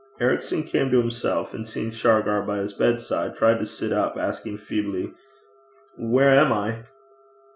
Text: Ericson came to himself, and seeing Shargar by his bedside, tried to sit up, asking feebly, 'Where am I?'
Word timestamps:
Ericson 0.19 0.63
came 0.63 0.89
to 0.89 0.97
himself, 0.99 1.53
and 1.53 1.67
seeing 1.67 1.91
Shargar 1.91 2.41
by 2.41 2.57
his 2.57 2.73
bedside, 2.73 3.35
tried 3.35 3.59
to 3.59 3.67
sit 3.67 3.91
up, 3.91 4.17
asking 4.17 4.57
feebly, 4.57 5.13
'Where 5.95 6.31
am 6.31 6.51
I?' 6.51 6.85